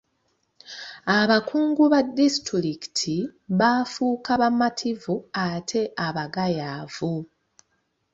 Abakungu 1.19 1.83
ba 1.93 1.99
disitulikiti 2.19 3.15
baafuuka 3.59 4.31
bamativu 4.41 5.15
ate 5.45 5.81
abagayaavu. 6.07 7.13